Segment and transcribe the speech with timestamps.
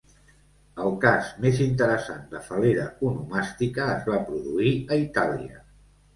[0.85, 5.63] El cas més interessant de fal·lera onomàstica es va produir a Itàlia.